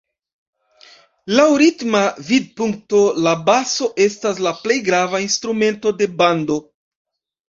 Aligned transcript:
Laŭ 1.39 1.43
ritma 1.61 1.99
vidpunkto 2.29 3.01
la 3.27 3.33
baso 3.49 3.89
estas 4.05 4.39
la 4.47 4.55
plej 4.63 4.79
grava 4.87 5.21
instrumento 5.27 5.93
de 6.01 6.09
bando. 6.23 6.57